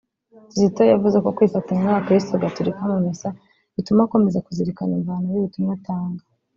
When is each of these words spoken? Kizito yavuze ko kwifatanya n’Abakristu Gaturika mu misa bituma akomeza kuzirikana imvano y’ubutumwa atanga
Kizito 0.49 0.81
yavuze 0.91 1.17
ko 1.23 1.29
kwifatanya 1.37 1.81
n’Abakristu 1.83 2.41
Gaturika 2.43 2.81
mu 2.91 2.97
misa 3.05 3.27
bituma 3.75 4.01
akomeza 4.03 4.43
kuzirikana 4.45 4.93
imvano 4.99 5.27
y’ubutumwa 5.33 5.71
atanga 5.79 6.23